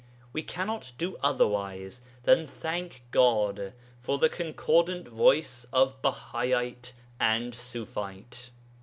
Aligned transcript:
We 0.33 0.41
cannot 0.41 0.93
do 0.97 1.15
otherwise 1.21 2.01
than 2.23 2.47
thank 2.47 3.03
God 3.11 3.73
for 3.99 4.17
the 4.17 4.29
concordant 4.29 5.07
voice 5.07 5.67
of 5.71 6.01
Bahaite 6.01 6.93
and 7.19 7.53
Ṣufite. 7.53 8.49